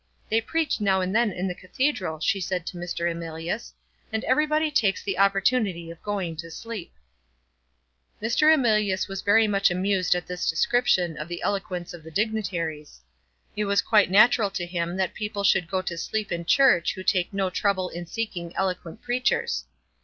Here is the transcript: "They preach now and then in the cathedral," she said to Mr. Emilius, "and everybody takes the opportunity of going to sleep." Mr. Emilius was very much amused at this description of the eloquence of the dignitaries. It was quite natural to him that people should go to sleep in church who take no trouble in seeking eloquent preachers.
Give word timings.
"They 0.29 0.41
preach 0.41 0.81
now 0.81 0.99
and 0.99 1.15
then 1.15 1.31
in 1.31 1.47
the 1.47 1.53
cathedral," 1.53 2.19
she 2.19 2.41
said 2.41 2.65
to 2.65 2.77
Mr. 2.77 3.07
Emilius, 3.07 3.71
"and 4.11 4.23
everybody 4.23 4.71
takes 4.71 5.03
the 5.03 5.19
opportunity 5.19 5.91
of 5.91 6.01
going 6.01 6.35
to 6.37 6.49
sleep." 6.49 6.91
Mr. 8.19 8.51
Emilius 8.51 9.07
was 9.07 9.21
very 9.21 9.47
much 9.47 9.69
amused 9.69 10.15
at 10.15 10.25
this 10.25 10.49
description 10.49 11.17
of 11.17 11.27
the 11.27 11.43
eloquence 11.43 11.93
of 11.93 12.01
the 12.03 12.09
dignitaries. 12.09 13.01
It 13.55 13.65
was 13.65 13.83
quite 13.83 14.09
natural 14.09 14.49
to 14.49 14.65
him 14.65 14.97
that 14.97 15.13
people 15.13 15.43
should 15.43 15.69
go 15.69 15.83
to 15.83 15.99
sleep 15.99 16.31
in 16.31 16.45
church 16.45 16.95
who 16.95 17.03
take 17.03 17.31
no 17.31 17.51
trouble 17.51 17.89
in 17.89 18.07
seeking 18.07 18.55
eloquent 18.55 19.03
preachers. 19.03 19.65